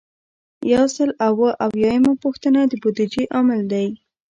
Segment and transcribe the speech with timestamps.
[0.73, 3.87] یو سل او اووه اویایمه پوښتنه د بودیجې عامل دی.